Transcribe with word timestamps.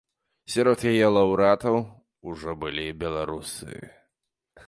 Сярод 0.53 0.79
яе 0.91 1.09
лаўрэатаў 1.17 1.77
ужо 2.33 2.57
былі 2.63 2.87
беларусы. 3.03 3.71